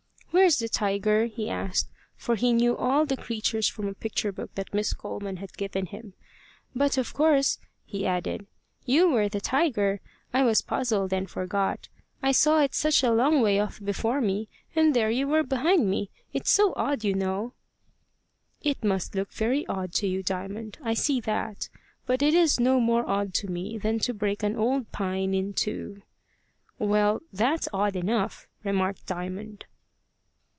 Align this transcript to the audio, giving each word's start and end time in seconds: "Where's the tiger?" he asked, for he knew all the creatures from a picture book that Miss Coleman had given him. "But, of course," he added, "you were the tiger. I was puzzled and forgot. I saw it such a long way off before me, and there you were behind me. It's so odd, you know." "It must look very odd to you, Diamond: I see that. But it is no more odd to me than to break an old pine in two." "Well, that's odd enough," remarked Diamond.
"Where's 0.33 0.59
the 0.59 0.69
tiger?" 0.69 1.25
he 1.25 1.49
asked, 1.49 1.89
for 2.15 2.35
he 2.35 2.53
knew 2.53 2.75
all 2.77 3.05
the 3.05 3.17
creatures 3.17 3.67
from 3.67 3.87
a 3.89 3.93
picture 3.93 4.31
book 4.31 4.55
that 4.55 4.73
Miss 4.73 4.93
Coleman 4.93 5.37
had 5.37 5.57
given 5.57 5.87
him. 5.87 6.13
"But, 6.73 6.97
of 6.97 7.13
course," 7.13 7.59
he 7.85 8.05
added, 8.07 8.47
"you 8.85 9.09
were 9.09 9.27
the 9.27 9.41
tiger. 9.41 9.99
I 10.33 10.43
was 10.43 10.61
puzzled 10.61 11.11
and 11.13 11.29
forgot. 11.29 11.89
I 12.23 12.31
saw 12.31 12.61
it 12.61 12.73
such 12.73 13.03
a 13.03 13.11
long 13.11 13.41
way 13.41 13.59
off 13.59 13.81
before 13.83 14.21
me, 14.21 14.47
and 14.73 14.95
there 14.95 15.11
you 15.11 15.27
were 15.27 15.43
behind 15.43 15.89
me. 15.89 16.09
It's 16.31 16.49
so 16.49 16.73
odd, 16.77 17.03
you 17.03 17.13
know." 17.13 17.53
"It 18.61 18.85
must 18.85 19.13
look 19.15 19.33
very 19.33 19.67
odd 19.67 19.91
to 19.95 20.07
you, 20.07 20.23
Diamond: 20.23 20.77
I 20.81 20.93
see 20.93 21.19
that. 21.21 21.67
But 22.05 22.23
it 22.23 22.33
is 22.33 22.57
no 22.57 22.79
more 22.79 23.07
odd 23.07 23.33
to 23.35 23.47
me 23.47 23.77
than 23.77 23.99
to 23.99 24.13
break 24.13 24.43
an 24.43 24.55
old 24.55 24.93
pine 24.93 25.33
in 25.33 25.51
two." 25.53 26.03
"Well, 26.79 27.21
that's 27.33 27.67
odd 27.73 27.97
enough," 27.97 28.47
remarked 28.63 29.05
Diamond. 29.05 29.65